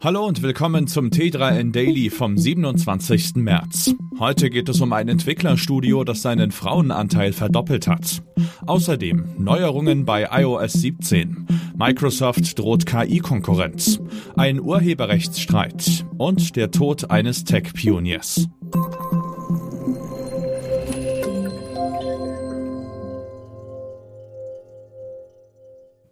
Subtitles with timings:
[0.00, 3.34] Hallo und willkommen zum T3N Daily vom 27.
[3.34, 3.96] März.
[4.20, 8.22] Heute geht es um ein Entwicklerstudio, das seinen Frauenanteil verdoppelt hat.
[8.64, 11.48] Außerdem Neuerungen bei iOS 17.
[11.76, 13.98] Microsoft droht KI-Konkurrenz.
[14.36, 18.48] Ein Urheberrechtsstreit und der Tod eines Tech-Pioniers.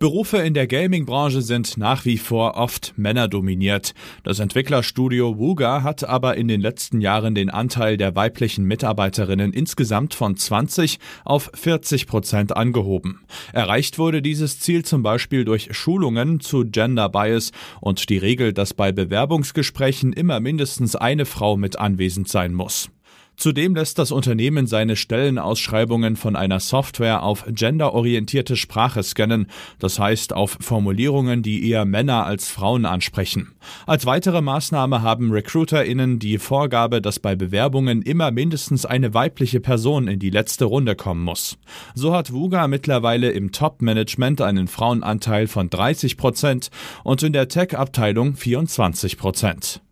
[0.07, 3.93] Berufe in der Gaming-Branche sind nach wie vor oft männerdominiert.
[4.23, 10.15] Das Entwicklerstudio Wuga hat aber in den letzten Jahren den Anteil der weiblichen Mitarbeiterinnen insgesamt
[10.15, 13.25] von 20 auf 40 Prozent angehoben.
[13.53, 18.75] Erreicht wurde dieses Ziel zum Beispiel durch Schulungen zu Gender Bias und die Regel, dass
[18.75, 22.91] bei Bewerbungsgesprächen immer mindestens eine Frau mit anwesend sein muss.
[23.37, 29.47] Zudem lässt das Unternehmen seine Stellenausschreibungen von einer Software auf genderorientierte Sprache scannen,
[29.79, 33.55] das heißt auf Formulierungen, die eher Männer als Frauen ansprechen.
[33.87, 40.09] Als weitere Maßnahme haben RecruiterInnen die Vorgabe, dass bei Bewerbungen immer mindestens eine weibliche Person
[40.09, 41.59] in die letzte Runde kommen muss.
[41.95, 46.71] So hat Wuga mittlerweile im Top-Management einen Frauenanteil von 30 Prozent
[47.05, 49.83] und in der Tech-Abteilung 24 Prozent.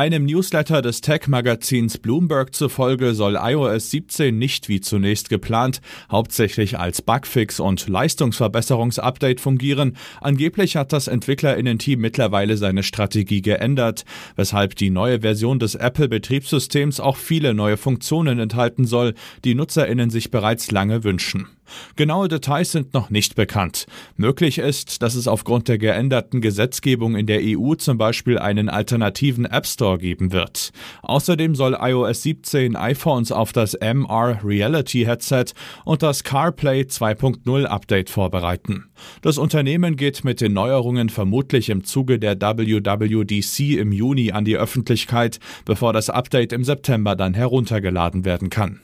[0.00, 7.02] Einem Newsletter des Tech-Magazins Bloomberg zufolge soll iOS 17 nicht wie zunächst geplant hauptsächlich als
[7.02, 9.98] Bugfix und Leistungsverbesserungsupdate fungieren.
[10.22, 14.06] Angeblich hat das Entwicklerinnen-Team mittlerweile seine Strategie geändert,
[14.36, 19.12] weshalb die neue Version des Apple-Betriebssystems auch viele neue Funktionen enthalten soll,
[19.44, 21.46] die Nutzerinnen sich bereits lange wünschen.
[21.96, 23.86] Genaue Details sind noch nicht bekannt.
[24.16, 29.44] Möglich ist, dass es aufgrund der geänderten Gesetzgebung in der EU zum Beispiel einen alternativen
[29.44, 30.70] App Store geben wird.
[31.02, 35.46] Außerdem soll iOS 17 iPhones auf das MR Reality Headset
[35.84, 38.90] und das CarPlay 2.0 Update vorbereiten.
[39.22, 44.56] Das Unternehmen geht mit den Neuerungen vermutlich im Zuge der WWDC im Juni an die
[44.56, 48.80] Öffentlichkeit, bevor das Update im September dann heruntergeladen werden kann.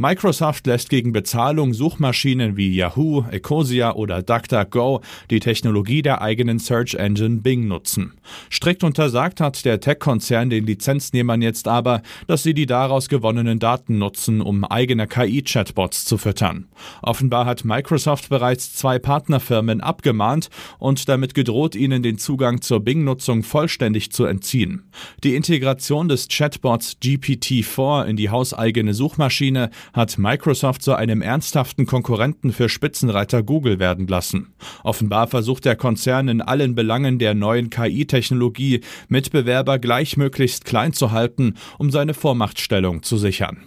[0.00, 6.94] Microsoft lässt gegen Bezahlung Suchmaschinen wie Yahoo, Ecosia oder DuckDuckGo die Technologie der eigenen Search
[6.94, 8.14] Engine Bing nutzen.
[8.50, 13.98] Strikt untersagt hat der Tech-Konzern den Lizenznehmern jetzt aber, dass sie die daraus gewonnenen Daten
[13.98, 16.68] nutzen, um eigene KI-Chatbots zu füttern.
[17.02, 23.42] Offenbar hat Microsoft bereits zwei Partnerfirmen abgemahnt und damit gedroht, ihnen den Zugang zur Bing-Nutzung
[23.42, 24.88] vollständig zu entziehen.
[25.24, 32.52] Die Integration des Chatbots GPT-4 in die hauseigene Suchmaschine hat Microsoft zu einem ernsthaften Konkurrenten
[32.52, 34.54] für Spitzenreiter Google werden lassen.
[34.84, 41.54] Offenbar versucht der Konzern in allen Belangen der neuen KI-Technologie Mitbewerber gleichmöglichst klein zu halten,
[41.78, 43.58] um seine Vormachtstellung zu sichern.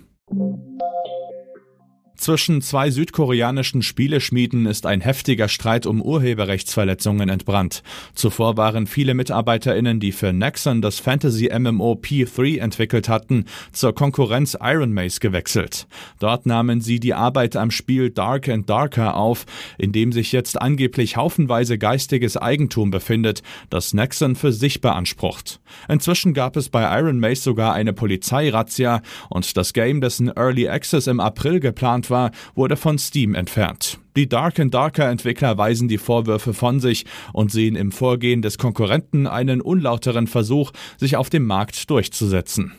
[2.23, 7.84] Zwischen zwei südkoreanischen Spieleschmieden ist ein heftiger Streit um Urheberrechtsverletzungen entbrannt.
[8.16, 14.94] Zuvor waren viele MitarbeiterInnen, die für Nexon das Fantasy-MMO P3 entwickelt hatten, zur Konkurrenz Iron
[14.94, 15.85] Maze gewechselt.
[16.19, 19.45] Dort nahmen sie die Arbeit am Spiel Dark and Darker auf,
[19.78, 25.59] in dem sich jetzt angeblich haufenweise geistiges Eigentum befindet, das Nexon für sich beansprucht.
[25.89, 31.07] Inzwischen gab es bei Iron Maze sogar eine Polizeirazzia und das Game, dessen Early Access
[31.07, 34.00] im April geplant war, war, wurde von Steam entfernt.
[34.16, 37.03] Die Dark and Darker Entwickler weisen die Vorwürfe von sich
[37.34, 42.72] und sehen im Vorgehen des Konkurrenten einen unlauteren Versuch, sich auf dem Markt durchzusetzen.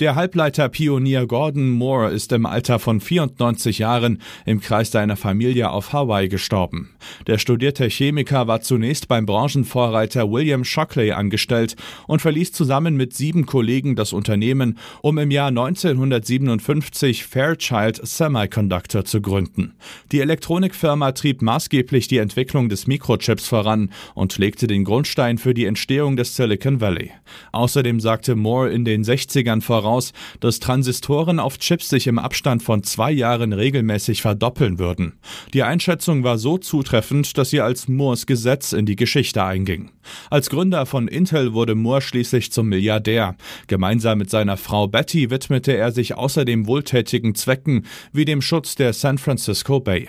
[0.00, 5.92] Der Halbleiterpionier Gordon Moore ist im Alter von 94 Jahren im Kreis seiner Familie auf
[5.92, 6.90] Hawaii gestorben.
[7.26, 11.74] Der studierte Chemiker war zunächst beim Branchenvorreiter William Shockley angestellt
[12.06, 19.20] und verließ zusammen mit sieben Kollegen das Unternehmen, um im Jahr 1957 Fairchild Semiconductor zu
[19.20, 19.74] gründen.
[20.12, 25.64] Die Elektronikfirma trieb maßgeblich die Entwicklung des Mikrochips voran und legte den Grundstein für die
[25.64, 27.10] Entstehung des Silicon Valley.
[27.50, 32.62] Außerdem sagte Moore in den 60ern voraus, voraus, dass Transistoren auf Chips sich im Abstand
[32.62, 35.18] von zwei Jahren regelmäßig verdoppeln würden.
[35.54, 39.90] Die Einschätzung war so zutreffend, dass sie als Moores Gesetz in die Geschichte einging.
[40.30, 43.36] Als Gründer von Intel wurde Moore schließlich zum Milliardär.
[43.66, 48.92] Gemeinsam mit seiner Frau Betty widmete er sich außerdem wohltätigen Zwecken wie dem Schutz der
[48.92, 50.08] San Francisco Bay.